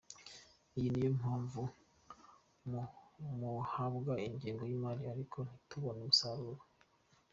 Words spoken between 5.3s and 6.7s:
ntitubone umusaruro”.